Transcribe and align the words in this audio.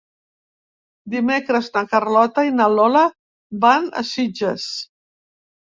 Dimecres 1.15 1.69
na 1.77 1.85
Carlota 1.93 2.47
i 2.49 2.57
na 2.61 2.69
Lola 2.79 3.07
van 3.69 3.89
a 4.03 4.05
Sitges. 4.17 4.71